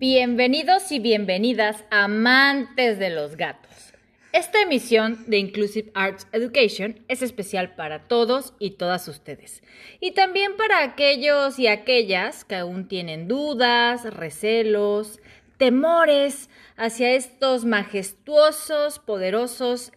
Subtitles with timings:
[0.00, 3.94] Bienvenidos y bienvenidas amantes de los gatos.
[4.32, 9.62] Esta emisión de Inclusive Arts Education es especial para todos y todas ustedes.
[10.00, 15.20] Y también para aquellos y aquellas que aún tienen dudas, recelos,
[15.58, 19.92] temores hacia estos majestuosos, poderosos,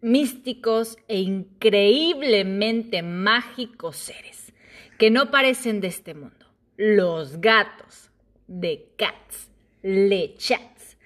[0.00, 4.52] místicos e increíblemente mágicos seres
[4.98, 6.46] que no parecen de este mundo.
[6.76, 8.11] Los gatos
[8.60, 9.50] de cats,
[9.82, 10.98] lechats.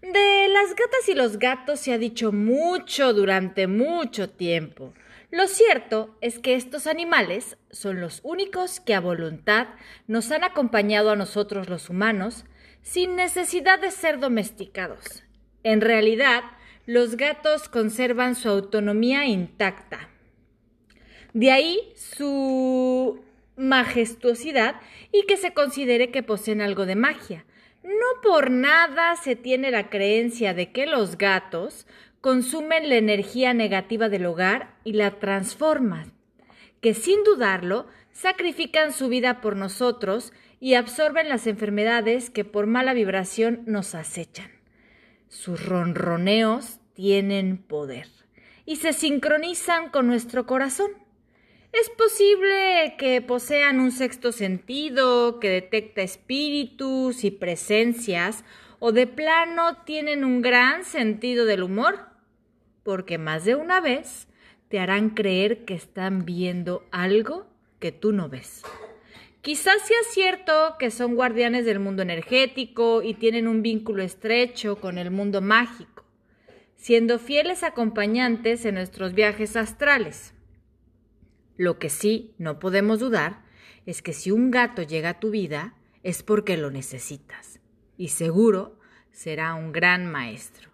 [0.00, 4.92] De las gatas y los gatos se ha dicho mucho durante mucho tiempo.
[5.30, 9.68] Lo cierto es que estos animales son los únicos que a voluntad
[10.06, 12.44] nos han acompañado a nosotros los humanos
[12.82, 15.24] sin necesidad de ser domesticados.
[15.62, 16.42] En realidad,
[16.86, 20.08] los gatos conservan su autonomía intacta.
[21.32, 23.22] De ahí su
[23.56, 24.76] majestuosidad
[25.12, 27.44] y que se considere que poseen algo de magia.
[27.82, 31.86] No por nada se tiene la creencia de que los gatos
[32.20, 36.12] consumen la energía negativa del hogar y la transforman,
[36.80, 42.94] que sin dudarlo sacrifican su vida por nosotros y absorben las enfermedades que por mala
[42.94, 44.52] vibración nos acechan.
[45.28, 48.06] Sus ronroneos tienen poder
[48.64, 50.92] y se sincronizan con nuestro corazón.
[51.72, 58.44] Es posible que posean un sexto sentido que detecta espíritus y presencias
[58.78, 62.00] o de plano tienen un gran sentido del humor,
[62.82, 64.28] porque más de una vez
[64.68, 67.46] te harán creer que están viendo algo
[67.78, 68.62] que tú no ves.
[69.40, 74.98] Quizás sea cierto que son guardianes del mundo energético y tienen un vínculo estrecho con
[74.98, 76.04] el mundo mágico,
[76.76, 80.34] siendo fieles acompañantes en nuestros viajes astrales.
[81.62, 83.44] Lo que sí no podemos dudar
[83.86, 87.60] es que si un gato llega a tu vida es porque lo necesitas
[87.96, 88.80] y seguro
[89.12, 90.70] será un gran maestro.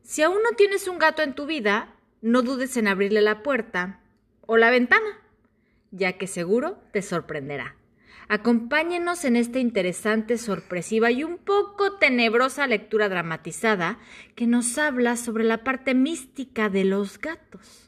[0.00, 4.00] Si aún no tienes un gato en tu vida, no dudes en abrirle la puerta
[4.46, 5.20] o la ventana,
[5.90, 7.76] ya que seguro te sorprenderá.
[8.28, 13.98] Acompáñenos en esta interesante, sorpresiva y un poco tenebrosa lectura dramatizada
[14.34, 17.81] que nos habla sobre la parte mística de los gatos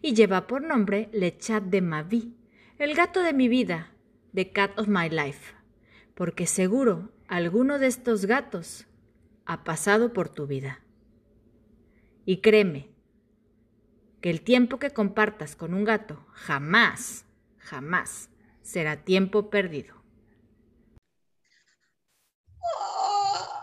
[0.00, 2.32] y lleva por nombre Le Chat de ma vie,
[2.78, 3.92] el gato de mi vida,
[4.34, 5.54] The Cat of My Life,
[6.14, 8.86] porque seguro alguno de estos gatos
[9.46, 10.80] ha pasado por tu vida.
[12.24, 12.92] Y créeme,
[14.20, 17.24] que el tiempo que compartas con un gato jamás,
[17.58, 18.30] jamás
[18.62, 19.96] será tiempo perdido.
[22.60, 23.62] Oh,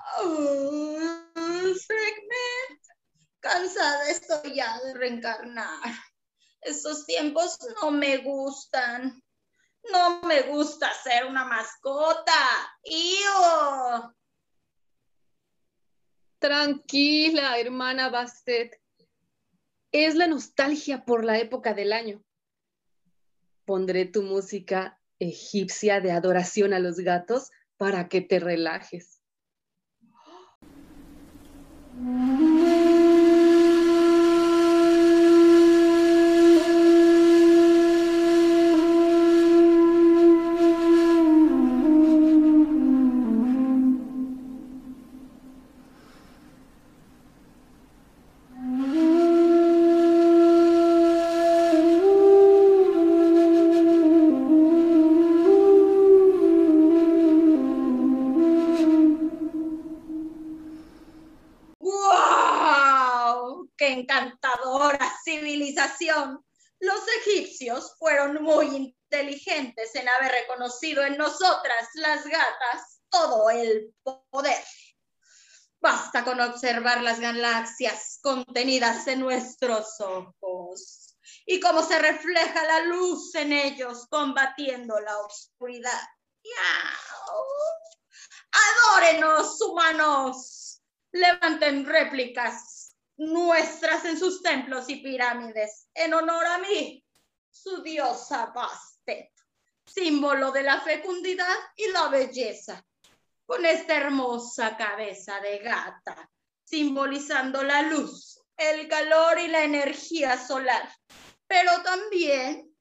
[3.39, 6.08] Cansada estoy ya de reencarnar.
[6.61, 9.21] Estos tiempos no me gustan.
[9.91, 12.33] No me gusta ser una mascota.
[12.83, 14.15] ¡Io!
[16.39, 18.79] Tranquila, hermana Bastet.
[19.91, 22.23] Es la nostalgia por la época del año.
[23.65, 29.21] Pondré tu música egipcia de adoración a los gatos para que te relajes.
[76.41, 84.07] Observar las galaxias contenidas en nuestros ojos y cómo se refleja la luz en ellos
[84.09, 86.01] combatiendo la oscuridad.
[88.51, 90.81] Adórenos, humanos.
[91.11, 97.05] Levanten réplicas nuestras en sus templos y pirámides, en honor a mí,
[97.49, 99.31] su diosa Bastet,
[99.85, 102.85] símbolo de la fecundidad y la belleza,
[103.49, 106.29] con esta hermosa cabeza de gata,
[106.63, 110.87] simbolizando la luz, el calor y la energía solar,
[111.47, 112.71] pero también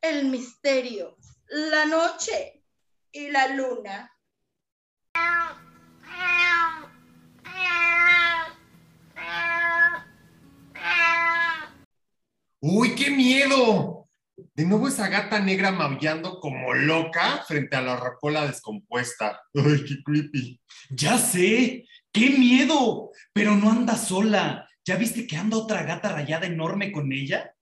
[0.00, 1.16] el misterio,
[1.48, 2.62] la noche
[3.10, 4.16] y la luna.
[12.60, 13.99] ¡Uy, qué miedo!
[14.60, 19.40] De nuevo esa gata negra maullando como loca frente a la rocola descompuesta.
[19.54, 20.60] ¡Ay, qué creepy!
[20.90, 24.68] Ya sé, qué miedo, pero no anda sola.
[24.84, 27.54] ¿Ya viste que anda otra gata rayada enorme con ella?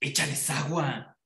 [0.00, 1.16] Échales agua.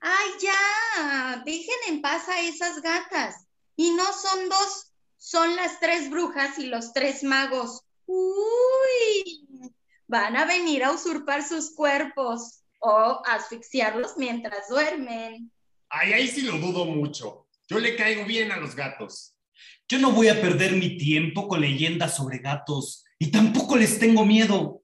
[0.00, 3.46] Ay, ya, dejen en paz a esas gatas.
[3.76, 7.80] Y no son dos, son las tres brujas y los tres magos.
[8.04, 9.72] Uy,
[10.06, 15.50] van a venir a usurpar sus cuerpos o asfixiarlos mientras duermen.
[15.88, 17.46] Ay, ahí sí lo dudo mucho.
[17.66, 19.36] Yo le caigo bien a los gatos.
[19.88, 24.26] Yo no voy a perder mi tiempo con leyendas sobre gatos y tampoco les tengo
[24.26, 24.82] miedo.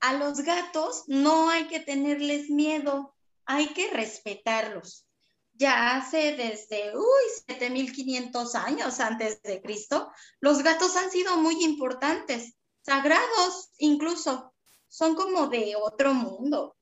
[0.00, 3.14] A los gatos no hay que tenerles miedo,
[3.44, 5.06] hay que respetarlos.
[5.54, 10.10] Ya hace desde, uy, 7500 años antes de Cristo,
[10.40, 14.52] los gatos han sido muy importantes, sagrados incluso.
[14.88, 16.76] Son como de otro mundo.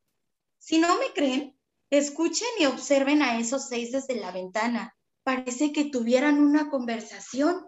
[0.65, 1.55] Si no me creen,
[1.91, 4.97] escuchen y observen a esos seis desde la ventana.
[5.23, 7.67] Parece que tuvieran una conversación.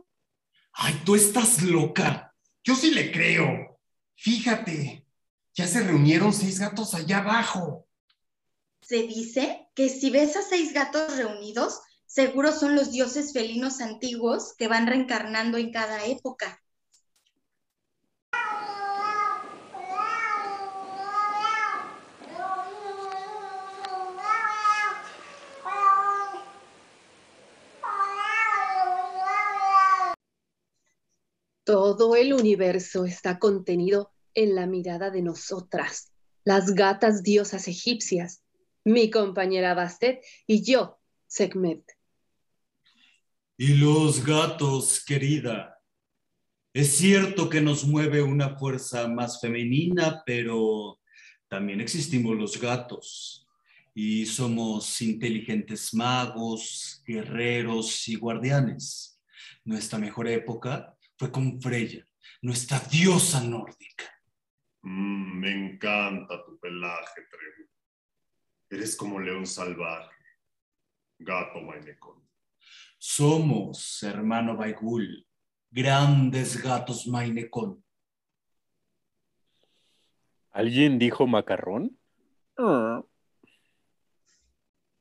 [0.72, 2.34] Ay, tú estás loca.
[2.64, 3.78] Yo sí le creo.
[4.14, 5.04] Fíjate,
[5.52, 7.87] ya se reunieron seis gatos allá abajo.
[8.81, 14.54] Se dice que si ves a seis gatos reunidos, seguro son los dioses felinos antiguos
[14.56, 16.62] que van reencarnando en cada época.
[31.76, 36.11] Todo el universo está contenido en la mirada de nosotras,
[36.43, 38.43] las gatas diosas egipcias,
[38.82, 41.84] mi compañera Bastet y yo, Sekhmet.
[43.58, 45.78] Y los gatos, querida.
[46.73, 50.99] Es cierto que nos mueve una fuerza más femenina, pero
[51.46, 53.46] también existimos los gatos.
[53.94, 59.20] Y somos inteligentes magos, guerreros y guardianes.
[59.62, 62.07] Nuestra mejor época fue con Freya,
[62.43, 64.05] nuestra diosa nórdica.
[64.83, 67.71] Mm, me encanta tu pelaje, Trevo.
[68.69, 70.15] Eres como león salvaje,
[71.19, 72.27] gato mainecón.
[72.99, 75.27] Somos, hermano Baigul,
[75.71, 77.85] grandes gatos mainecón.
[80.51, 81.99] ¿Alguien dijo macarrón?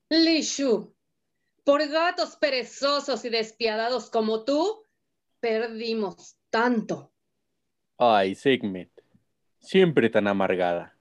[0.09, 0.95] Lishu,
[1.63, 4.84] por gatos perezosos y despiadados como tú,
[5.45, 7.13] perdimos tanto.
[7.99, 8.89] Ay, Segmet,
[9.59, 10.97] siempre tan amargada.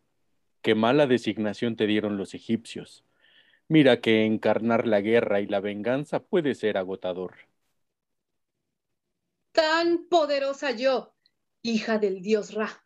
[0.60, 3.06] Qué mala designación te dieron los egipcios.
[3.68, 7.36] Mira que encarnar la guerra y la venganza puede ser agotador.
[9.52, 11.14] Tan poderosa yo,
[11.62, 12.84] hija del dios Ra.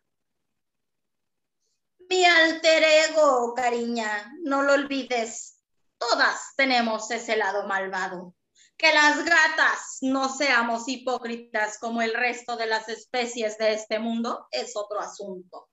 [2.09, 5.61] Mi alter ego, cariña, no lo olvides.
[5.97, 8.33] Todas tenemos ese lado malvado.
[8.79, 14.47] Que las gatas no seamos hipócritas como el resto de las especies de este mundo
[14.51, 15.67] es otro asunto.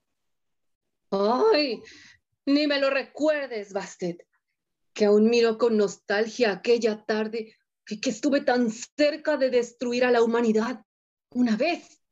[1.13, 1.81] Ay,
[2.47, 4.27] ni me lo recuerdes, Bastet,
[4.93, 7.55] que aún miro con nostalgia aquella tarde
[7.89, 10.85] y que estuve tan cerca de destruir a la humanidad
[11.31, 12.03] una vez.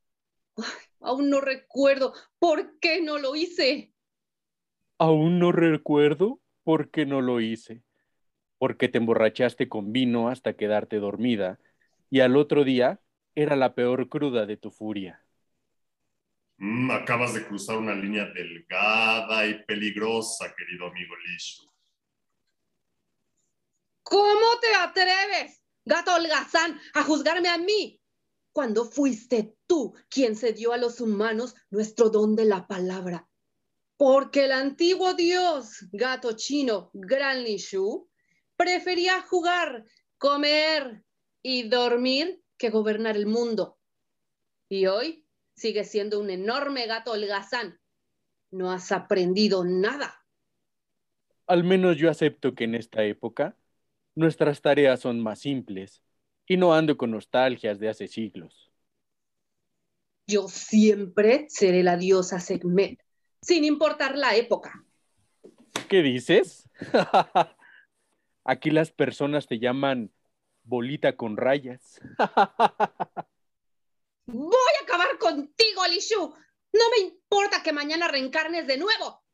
[0.57, 0.65] Ay,
[1.01, 3.93] aún no recuerdo por qué no lo hice.
[4.99, 7.84] Aún no recuerdo por qué no lo hice.
[8.65, 11.61] Porque te emborrachaste con vino hasta quedarte dormida
[12.09, 12.99] y al otro día
[13.35, 15.23] era la peor cruda de tu furia.
[16.57, 21.71] Mm, acabas de cruzar una línea delgada y peligrosa, querido amigo Lishu.
[24.03, 28.01] ¿Cómo te atreves, gato holgazán, a juzgarme a mí?
[28.51, 33.29] Cuando fuiste tú quien se dio a los humanos nuestro don de la palabra.
[33.99, 38.09] Porque el antiguo dios, gato chino, Gran Lishu,
[38.57, 39.85] prefería jugar,
[40.19, 41.05] comer
[41.43, 43.79] y dormir que gobernar el mundo.
[44.69, 47.79] Y hoy sigue siendo un enorme gato holgazán.
[48.51, 50.25] No has aprendido nada.
[51.47, 53.57] Al menos yo acepto que en esta época
[54.15, 56.03] nuestras tareas son más simples
[56.47, 58.71] y no ando con nostalgias de hace siglos.
[60.27, 62.99] Yo siempre seré la diosa Segmet,
[63.43, 64.85] sin importar la época.
[65.89, 66.69] ¿Qué dices?
[68.45, 70.13] Aquí las personas te llaman
[70.65, 72.01] bolita con rayas.
[74.27, 76.35] Voy a acabar contigo, Lishu.
[76.73, 79.25] No me importa que mañana reencarnes de nuevo.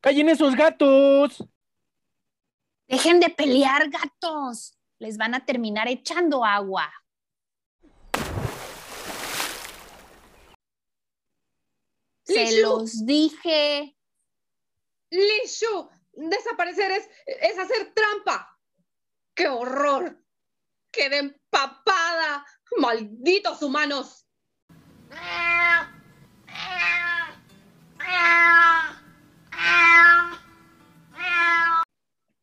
[0.00, 1.44] ¡Callen esos gatos!
[2.86, 4.75] Dejen de pelear, gatos.
[4.98, 6.92] Les van a terminar echando agua.
[12.24, 13.96] Se los dije.
[15.10, 18.58] Lishu, desaparecer es, es hacer trampa.
[19.34, 20.20] ¡Qué horror!
[20.90, 22.44] ¡Quedé empapada!
[22.78, 24.26] ¡Malditos humanos!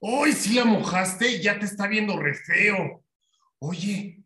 [0.05, 1.41] ¡Hoy sí la mojaste!
[1.41, 3.05] Ya te está viendo re feo.
[3.59, 4.21] Oye,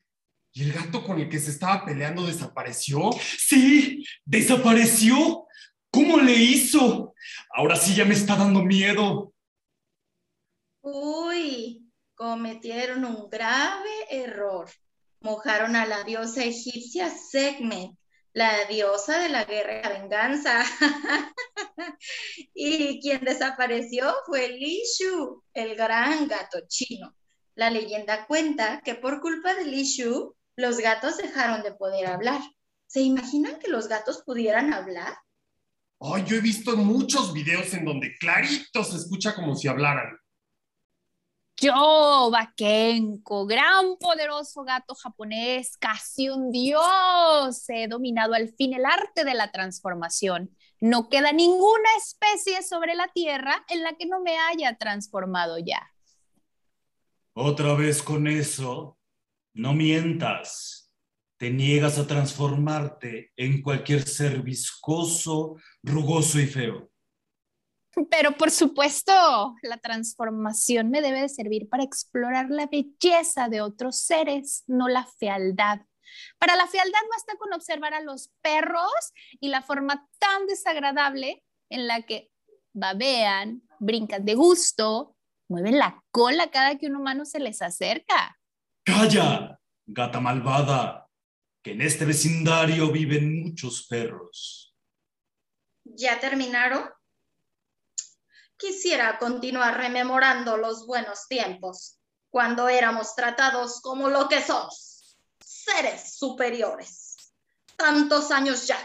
[0.52, 3.12] ¿y el gato con el que se estaba peleando desapareció?
[3.38, 5.46] Sí, desapareció.
[5.92, 7.14] ¿Cómo le hizo?
[7.56, 9.36] Ahora sí ya me está dando miedo.
[10.82, 14.68] Uy, cometieron un grave error.
[15.20, 17.92] Mojaron a la diosa egipcia Sekhmet,
[18.38, 20.64] la diosa de la guerra y la venganza.
[22.54, 27.16] y quien desapareció fue Lishu, el gran gato chino.
[27.56, 32.40] La leyenda cuenta que por culpa de Lishu, los gatos dejaron de poder hablar.
[32.86, 35.18] ¿Se imaginan que los gatos pudieran hablar?
[36.00, 40.16] Ay, yo he visto muchos videos en donde clarito se escucha como si hablaran.
[41.60, 49.26] Yo, Bakenko, gran poderoso gato japonés, casi un dios, he dominado al fin el arte
[49.26, 50.56] de la transformación.
[50.80, 55.82] No queda ninguna especie sobre la tierra en la que no me haya transformado ya.
[57.34, 59.00] Otra vez con eso,
[59.56, 60.94] no mientas.
[61.38, 66.92] Te niegas a transformarte en cualquier ser viscoso, rugoso y feo.
[68.12, 73.98] Pero por supuesto, la transformación me debe de servir para explorar la belleza de otros
[74.00, 75.82] seres, no la fealdad.
[76.38, 81.88] Para la fealdad basta con observar a los perros y la forma tan desagradable en
[81.88, 82.32] la que
[82.74, 85.16] babean, brincan de gusto,
[85.50, 88.40] mueven la cola cada que un humano se les acerca.
[88.84, 91.08] ¡Calla, gata malvada!
[91.64, 94.76] Que en este vecindario viven muchos perros.
[95.84, 96.84] ¿Ya terminaron?
[98.58, 102.00] Quisiera continuar rememorando los buenos tiempos,
[102.32, 107.16] cuando éramos tratados como lo que somos, seres superiores.
[107.76, 108.80] Tantos años ya,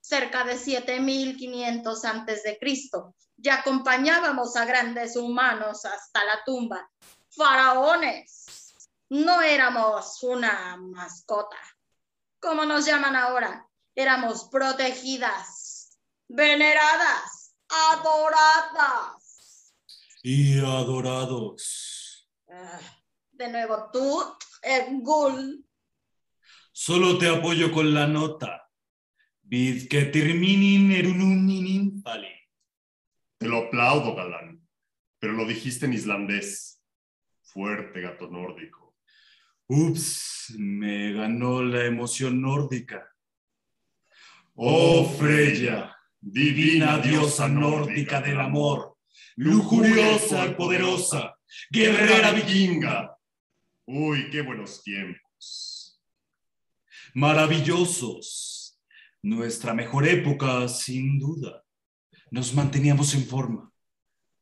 [0.00, 6.90] cerca de 7500 antes de Cristo, ya acompañábamos a grandes humanos hasta la tumba.
[7.28, 8.74] Faraones.
[9.10, 11.58] No éramos una mascota.
[12.40, 13.68] ¿Cómo nos llaman ahora?
[13.94, 15.98] Éramos protegidas,
[16.28, 17.35] veneradas,
[17.68, 19.74] adoradas.
[20.22, 22.28] Y adorados.
[22.48, 22.80] Ah,
[23.32, 24.22] de nuevo, tú,
[24.62, 25.64] el ghoul.
[26.72, 28.68] Solo te apoyo con la nota.
[29.42, 32.34] Vid que terminin erununinin pali.
[33.38, 34.66] Te lo aplaudo, galán,
[35.18, 36.82] pero lo dijiste en islandés.
[37.42, 38.96] Fuerte gato nórdico.
[39.68, 43.12] Ups, me ganó la emoción nórdica.
[44.54, 48.96] Oh Freya, divina diosa nórdica del amor,
[49.36, 51.36] lujuriosa y poderosa,
[51.70, 53.16] guerrera vikinga.
[53.86, 56.00] Uy, qué buenos tiempos.
[57.14, 58.78] Maravillosos.
[59.22, 61.64] Nuestra mejor época, sin duda.
[62.30, 63.72] Nos manteníamos en forma.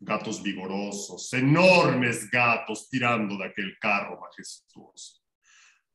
[0.01, 5.23] Gatos vigorosos, enormes gatos tirando de aquel carro majestuoso.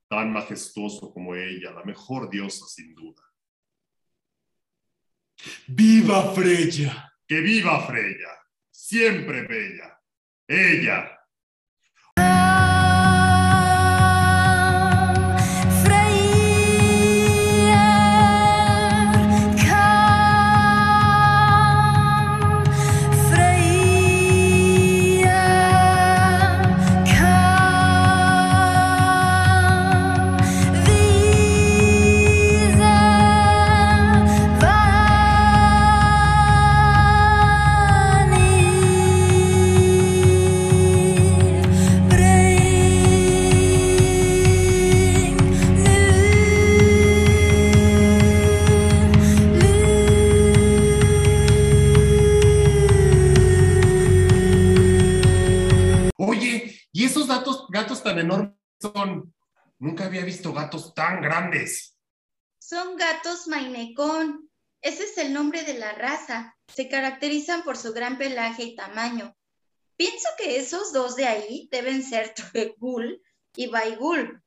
[0.08, 3.22] Tan majestuoso como ella, la mejor diosa sin duda.
[5.68, 7.14] ¡Viva Freya!
[7.28, 8.30] ¡Que viva Freya!
[8.72, 10.00] Siempre bella.
[10.48, 11.19] Ella.
[60.20, 61.98] Había visto gatos tan grandes.
[62.60, 64.50] Son gatos mainecón.
[64.82, 66.58] Ese es el nombre de la raza.
[66.68, 69.36] Se caracterizan por su gran pelaje y tamaño.
[69.96, 73.22] Pienso que esos dos de ahí deben ser Tregul
[73.56, 74.44] y Baigul,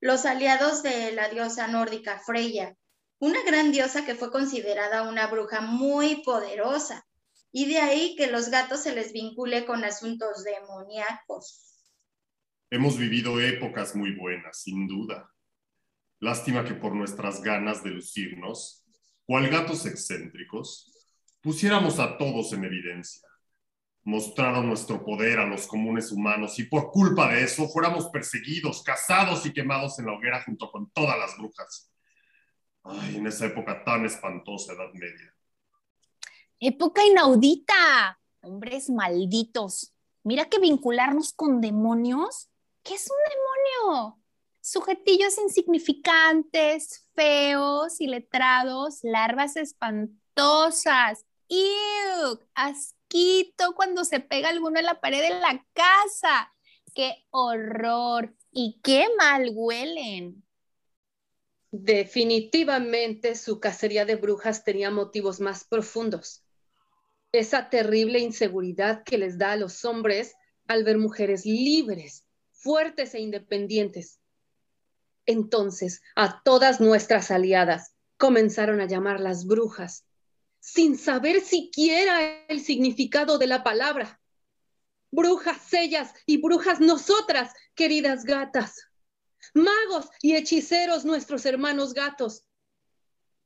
[0.00, 2.76] los aliados de la diosa nórdica Freya,
[3.18, 7.06] una gran diosa que fue considerada una bruja muy poderosa,
[7.50, 11.67] y de ahí que los gatos se les vincule con asuntos demoníacos.
[12.70, 15.32] Hemos vivido épocas muy buenas, sin duda.
[16.20, 18.84] Lástima que por nuestras ganas de lucirnos,
[19.24, 20.92] cual gatos excéntricos,
[21.40, 23.26] pusiéramos a todos en evidencia.
[24.04, 29.46] Mostraron nuestro poder a los comunes humanos y por culpa de eso fuéramos perseguidos, cazados
[29.46, 31.90] y quemados en la hoguera junto con todas las brujas.
[32.84, 35.34] Ay, en esa época tan espantosa, Edad Media.
[36.60, 38.20] Época inaudita.
[38.40, 39.94] Hombres malditos.
[40.22, 42.50] Mira que vincularnos con demonios.
[42.88, 44.18] ¿Qué es un demonio?
[44.62, 51.26] Sujetillos insignificantes, feos, iletrados, larvas espantosas.
[51.50, 52.40] ¡Ew!
[52.54, 56.50] Asquito cuando se pega alguno en la pared de la casa.
[56.94, 58.34] ¡Qué horror!
[58.52, 60.42] Y qué mal huelen.
[61.70, 66.42] Definitivamente su cacería de brujas tenía motivos más profundos.
[67.32, 72.24] Esa terrible inseguridad que les da a los hombres al ver mujeres libres,
[72.60, 74.20] fuertes e independientes.
[75.26, 80.04] Entonces, a todas nuestras aliadas comenzaron a llamarlas brujas,
[80.60, 84.20] sin saber siquiera el significado de la palabra.
[85.10, 88.88] Brujas ellas y brujas nosotras, queridas gatas
[89.54, 92.44] magos y hechiceros nuestros hermanos gatos.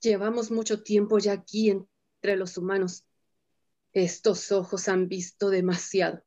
[0.01, 3.05] Llevamos mucho tiempo ya aquí entre los humanos.
[3.93, 6.23] Estos ojos han visto demasiado.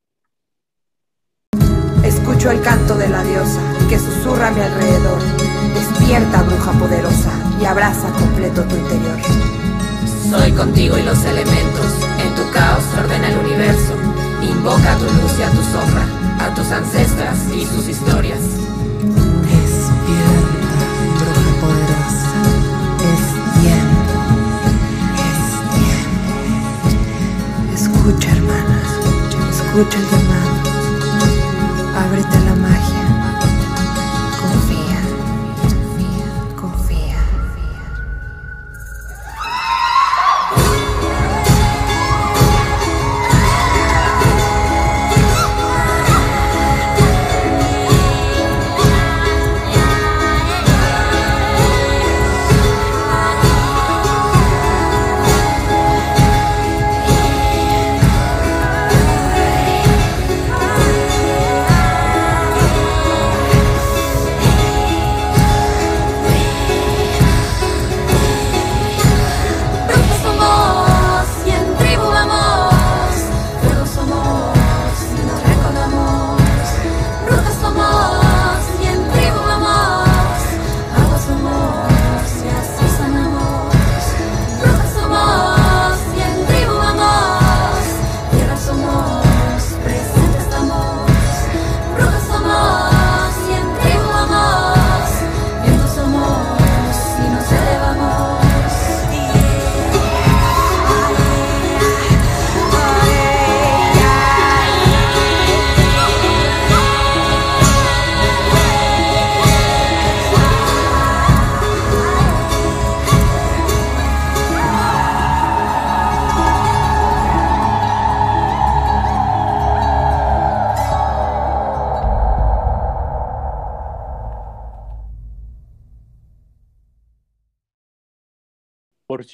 [2.46, 5.18] Escucho el canto de la diosa que susurra a mi alrededor.
[5.74, 9.18] Despierta, bruja poderosa, y abraza completo tu interior.
[10.30, 11.90] Soy contigo y los elementos.
[12.24, 13.94] En tu caos ordena el universo.
[14.42, 16.06] Invoca a tu luz y a tu sombra,
[16.38, 18.38] a tus ancestras y sus historias.
[27.74, 28.82] Escucha, hermana.
[29.50, 30.55] Escucha el llamado.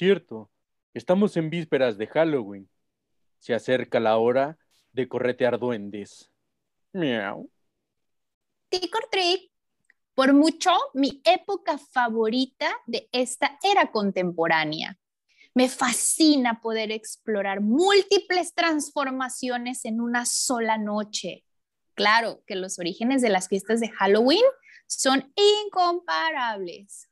[0.03, 0.51] Cierto,
[0.93, 2.69] estamos en vísperas de Halloween.
[3.39, 4.57] Se acerca la hora
[4.91, 6.29] de corretear duendes.
[6.91, 7.49] Miau.
[8.67, 9.49] Trick or treat.
[10.13, 14.99] Por mucho, mi época favorita de esta era contemporánea.
[15.53, 21.45] Me fascina poder explorar múltiples transformaciones en una sola noche.
[21.93, 24.43] Claro que los orígenes de las fiestas de Halloween
[24.85, 27.07] son incomparables.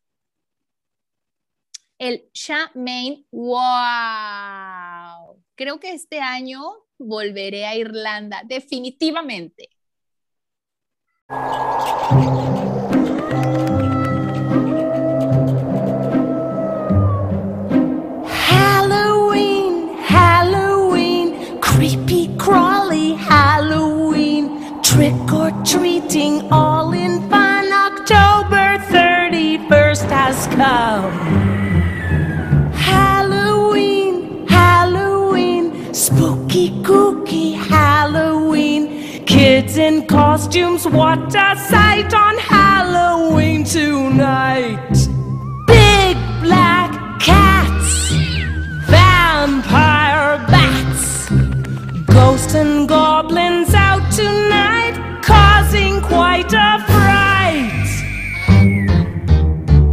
[2.01, 5.39] El Shamain, wow.
[5.53, 6.59] Creo que este año
[6.97, 9.69] volveré a Irlanda, definitivamente.
[18.49, 26.80] Halloween, Halloween, creepy crawly Halloween, trick or treating all
[40.51, 44.91] costumes, what a sight on Halloween tonight.
[45.65, 48.11] Big black cats,
[48.89, 51.29] vampire bats,
[52.05, 57.87] ghosts and goblins out tonight, causing quite a fright.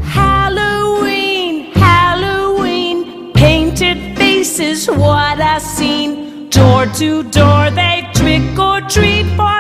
[0.03, 6.27] Halloween, Halloween, painted faces, what a scene.
[6.51, 9.58] Door to door they trick or treat for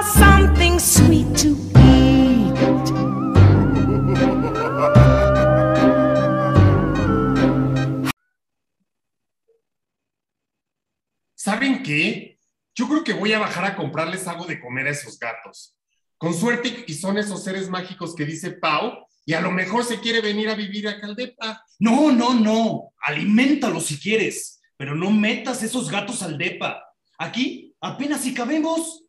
[11.48, 12.38] ¿Saben qué?
[12.74, 15.74] Yo creo que voy a bajar a comprarles algo de comer a esos gatos.
[16.18, 19.98] Con suerte y son esos seres mágicos que dice Pau, y a lo mejor se
[19.98, 21.64] quiere venir a vivir a Caldepa.
[21.78, 22.92] No, no, no.
[23.00, 26.84] Aliméntalos si quieres, pero no metas esos gatos al depa.
[27.16, 29.04] Aquí apenas si cabemos.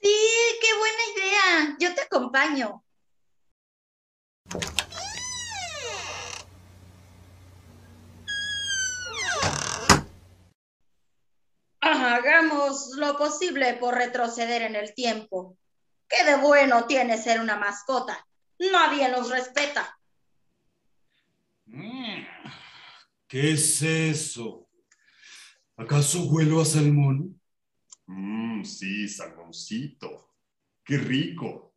[0.00, 0.08] Sí,
[0.62, 1.76] qué buena idea.
[1.80, 2.82] Yo te acompaño.
[12.96, 15.56] Lo posible por retroceder en el tiempo.
[16.08, 18.26] ¿Qué de bueno tiene ser una mascota?
[18.58, 19.98] Nadie nos respeta.
[21.66, 22.24] Mm,
[23.26, 24.68] ¿Qué es eso?
[25.76, 27.40] ¿Acaso huelo a salmón?
[28.06, 30.34] Mmm, sí, salmoncito.
[30.82, 31.74] Qué rico.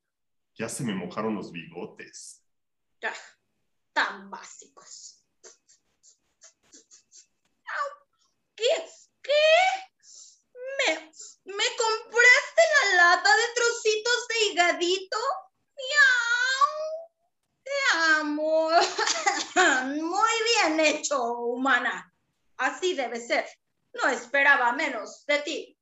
[0.56, 2.44] Ya se me mojaron los bigotes.
[3.04, 3.14] Ah,
[3.94, 5.26] tan básicos.
[7.68, 8.08] Au,
[8.56, 8.64] ¿Qué?
[9.22, 9.32] ¿Qué?
[10.78, 10.96] ¿Me,
[11.46, 15.18] ¿Me compraste la lata de trocitos de higadito?
[15.76, 17.12] ¡Miau!
[17.64, 17.72] Te
[18.20, 18.70] amo.
[19.86, 21.56] Muy bien hecho,
[22.58, 23.46] Así debe ser.
[23.94, 25.78] No esperaba menos de ti.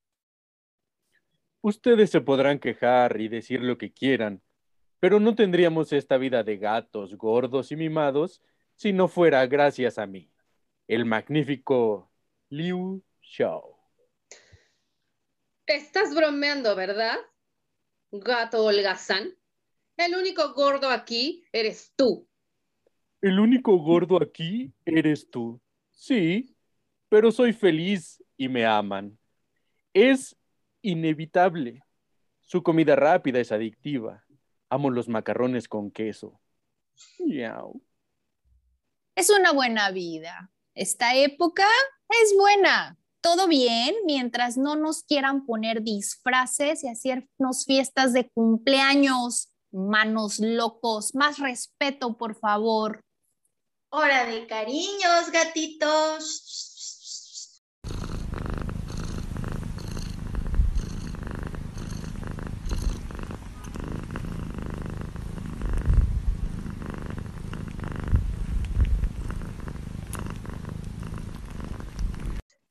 [1.62, 4.41] Ustedes se podrán quejar y decir lo que quieran,
[4.99, 8.41] pero no tendríamos esta vida de gatos gordos y mimados
[8.75, 10.31] si no fuera gracias a mí,
[10.88, 12.09] el magnífico
[12.49, 13.77] Liu Xiao.
[15.67, 17.17] Estás bromeando, ¿verdad?
[18.12, 19.35] Gato holgazán.
[19.97, 22.27] El único gordo aquí eres tú.
[23.21, 25.62] El único gordo aquí eres tú.
[25.99, 26.55] Sí,
[27.09, 29.19] pero soy feliz y me aman.
[29.93, 30.33] Es
[30.81, 31.83] inevitable.
[32.39, 34.23] Su comida rápida es adictiva.
[34.69, 36.39] Amo los macarrones con queso.
[37.19, 37.83] Miau.
[39.13, 40.49] Es una buena vida.
[40.73, 41.67] Esta época
[42.23, 42.97] es buena.
[43.19, 49.51] Todo bien mientras no nos quieran poner disfraces y hacernos fiestas de cumpleaños.
[49.71, 51.13] Manos locos.
[51.13, 53.03] Más respeto, por favor.
[53.91, 56.45] Hora de cariños, gatitos.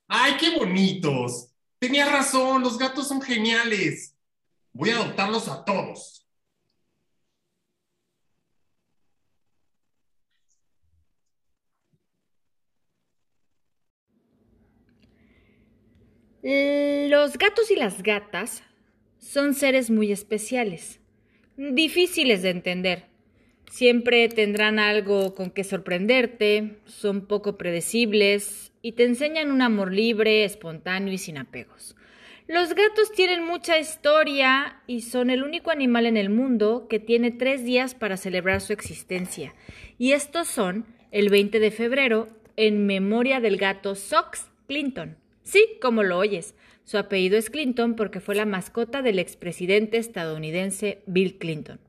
[0.06, 1.48] ¡Ay, qué bonitos!
[1.80, 4.14] Tenías razón, los gatos son geniales.
[4.72, 6.27] Voy a adoptarlos a todos.
[16.50, 18.62] Los gatos y las gatas
[19.18, 20.98] son seres muy especiales,
[21.58, 23.04] difíciles de entender.
[23.70, 30.44] Siempre tendrán algo con que sorprenderte, son poco predecibles y te enseñan un amor libre,
[30.44, 31.96] espontáneo y sin apegos.
[32.46, 37.30] Los gatos tienen mucha historia y son el único animal en el mundo que tiene
[37.30, 39.54] tres días para celebrar su existencia.
[39.98, 45.18] Y estos son el 20 de febrero en memoria del gato Sox Clinton.
[45.48, 46.54] Sí, como lo oyes.
[46.84, 51.80] Su apellido es Clinton porque fue la mascota del expresidente estadounidense Bill Clinton.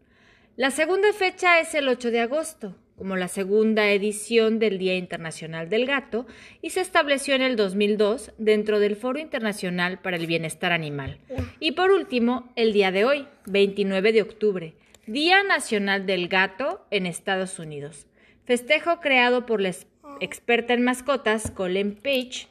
[0.56, 5.68] La segunda fecha es el 8 de agosto, como la segunda edición del Día Internacional
[5.68, 6.26] del Gato,
[6.62, 11.18] y se estableció en el 2002 dentro del Foro Internacional para el Bienestar Animal.
[11.60, 14.74] Y por último, el día de hoy, 29 de octubre,
[15.06, 18.08] Día Nacional del Gato en Estados Unidos.
[18.46, 19.74] Festejo creado por la
[20.22, 22.48] experta en mascotas Colin Page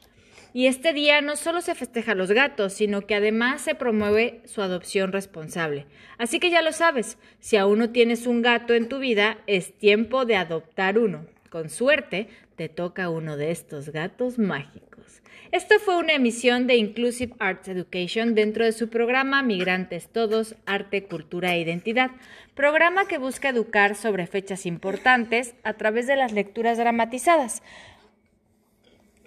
[0.53, 4.41] y este día no solo se festeja a los gatos, sino que además se promueve
[4.45, 5.87] su adopción responsable.
[6.17, 9.73] Así que ya lo sabes, si aún no tienes un gato en tu vida, es
[9.79, 11.27] tiempo de adoptar uno.
[11.51, 15.23] Con suerte, te toca uno de estos gatos mágicos.
[15.51, 21.05] Esta fue una emisión de Inclusive Arts Education dentro de su programa Migrantes Todos, Arte,
[21.05, 22.11] Cultura e Identidad,
[22.55, 27.63] programa que busca educar sobre fechas importantes a través de las lecturas dramatizadas.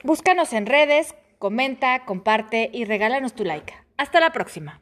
[0.04, 3.74] Búscanos en redes, comenta, comparte y regálanos tu like.
[3.98, 4.81] Hasta la próxima.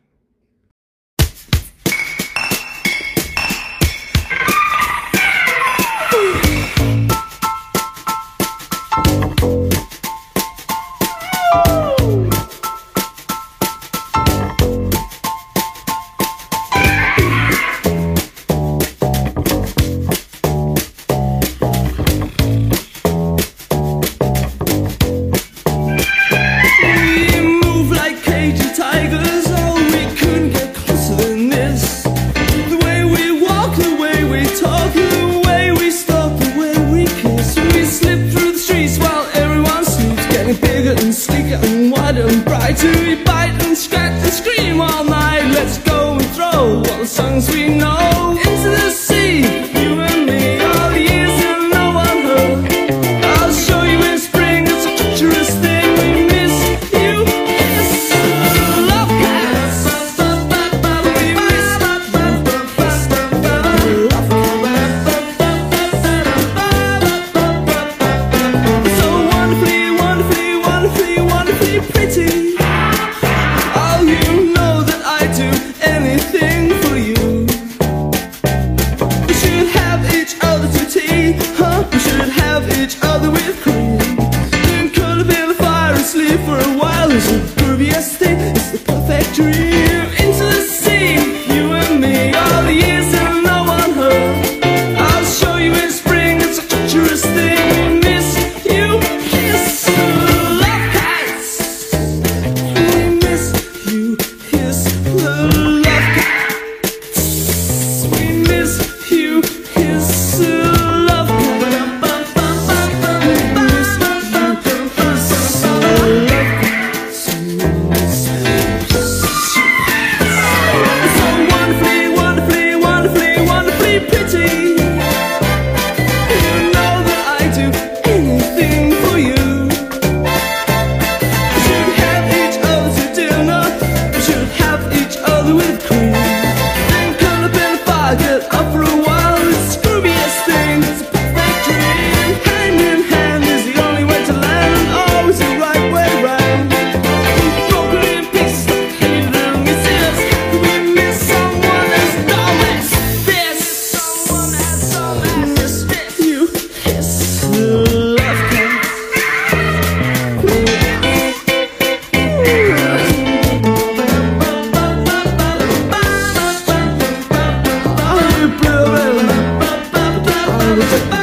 [170.80, 171.19] with it.